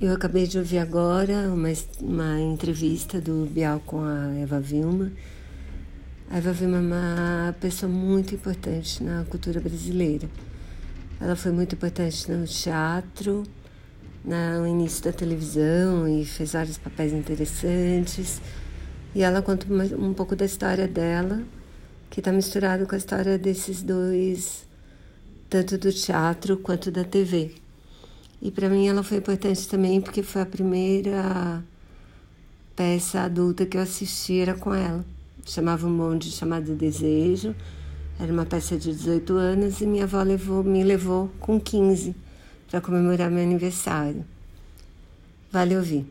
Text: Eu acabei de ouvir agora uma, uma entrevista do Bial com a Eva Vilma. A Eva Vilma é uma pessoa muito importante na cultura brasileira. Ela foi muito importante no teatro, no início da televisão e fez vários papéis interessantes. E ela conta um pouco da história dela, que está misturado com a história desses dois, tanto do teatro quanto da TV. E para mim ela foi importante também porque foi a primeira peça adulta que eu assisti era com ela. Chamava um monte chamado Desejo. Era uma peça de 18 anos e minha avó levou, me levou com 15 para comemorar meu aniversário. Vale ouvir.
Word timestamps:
Eu 0.00 0.12
acabei 0.12 0.44
de 0.44 0.58
ouvir 0.58 0.78
agora 0.78 1.48
uma, 1.52 1.68
uma 2.00 2.40
entrevista 2.40 3.20
do 3.20 3.46
Bial 3.46 3.80
com 3.86 4.02
a 4.02 4.34
Eva 4.34 4.58
Vilma. 4.60 5.12
A 6.28 6.38
Eva 6.38 6.52
Vilma 6.52 6.78
é 6.78 6.80
uma 6.80 7.56
pessoa 7.60 7.90
muito 7.90 8.34
importante 8.34 9.04
na 9.04 9.24
cultura 9.24 9.60
brasileira. 9.60 10.28
Ela 11.20 11.36
foi 11.36 11.52
muito 11.52 11.76
importante 11.76 12.28
no 12.28 12.44
teatro, 12.44 13.44
no 14.24 14.66
início 14.66 15.04
da 15.04 15.12
televisão 15.12 16.08
e 16.08 16.24
fez 16.24 16.54
vários 16.54 16.76
papéis 16.76 17.12
interessantes. 17.12 18.42
E 19.14 19.22
ela 19.22 19.42
conta 19.42 19.64
um 19.96 20.12
pouco 20.12 20.34
da 20.34 20.44
história 20.44 20.88
dela, 20.88 21.40
que 22.10 22.18
está 22.18 22.32
misturado 22.32 22.84
com 22.84 22.96
a 22.96 22.98
história 22.98 23.38
desses 23.38 23.80
dois, 23.80 24.66
tanto 25.48 25.78
do 25.78 25.92
teatro 25.92 26.56
quanto 26.56 26.90
da 26.90 27.04
TV. 27.04 27.63
E 28.44 28.50
para 28.50 28.68
mim 28.68 28.86
ela 28.86 29.02
foi 29.02 29.16
importante 29.16 29.66
também 29.66 30.02
porque 30.02 30.22
foi 30.22 30.42
a 30.42 30.46
primeira 30.46 31.64
peça 32.76 33.22
adulta 33.22 33.64
que 33.64 33.78
eu 33.78 33.80
assisti 33.80 34.38
era 34.38 34.54
com 34.54 34.74
ela. 34.74 35.02
Chamava 35.46 35.86
um 35.86 35.90
monte 35.90 36.30
chamado 36.30 36.74
Desejo. 36.74 37.56
Era 38.20 38.30
uma 38.30 38.44
peça 38.44 38.76
de 38.76 38.92
18 38.92 39.32
anos 39.32 39.80
e 39.80 39.86
minha 39.86 40.04
avó 40.04 40.22
levou, 40.22 40.62
me 40.62 40.84
levou 40.84 41.30
com 41.40 41.58
15 41.58 42.14
para 42.70 42.82
comemorar 42.82 43.30
meu 43.30 43.42
aniversário. 43.42 44.26
Vale 45.50 45.78
ouvir. 45.78 46.06